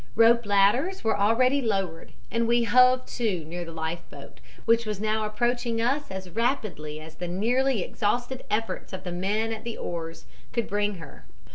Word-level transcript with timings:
Rope 0.15 0.47
ladders 0.47 1.03
were 1.03 1.15
already 1.15 1.61
lowered 1.61 2.13
and 2.31 2.47
we 2.47 2.63
hove 2.63 3.05
to 3.05 3.45
near 3.45 3.63
the 3.63 3.71
life 3.71 4.01
boat, 4.09 4.39
which 4.65 4.83
was 4.83 4.99
now 4.99 5.25
approaching 5.25 5.79
us 5.79 6.09
as 6.09 6.31
rapidly 6.31 6.99
as 6.99 7.13
the 7.17 7.27
nearly 7.27 7.83
exhausted 7.83 8.43
efforts 8.49 8.93
of 8.93 9.03
the 9.03 9.11
men 9.11 9.53
at 9.53 9.63
the 9.63 9.77
oars 9.77 10.25
could 10.53 10.67
bring 10.67 10.95
her. 10.95 11.27